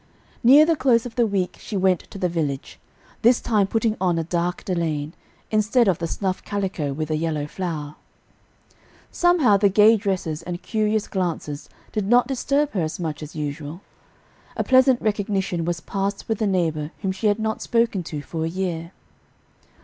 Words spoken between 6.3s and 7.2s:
calico with a